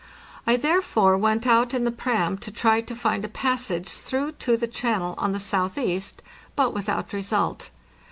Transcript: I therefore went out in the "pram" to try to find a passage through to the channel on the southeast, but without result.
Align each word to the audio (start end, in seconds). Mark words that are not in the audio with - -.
I 0.47 0.55
therefore 0.55 1.15
went 1.15 1.45
out 1.45 1.75
in 1.75 1.83
the 1.83 1.91
"pram" 1.91 2.39
to 2.39 2.49
try 2.49 2.81
to 2.81 2.95
find 2.95 3.23
a 3.23 3.27
passage 3.27 3.87
through 3.89 4.31
to 4.41 4.57
the 4.57 4.65
channel 4.65 5.13
on 5.19 5.31
the 5.31 5.39
southeast, 5.39 6.23
but 6.55 6.73
without 6.73 7.13
result. 7.13 7.69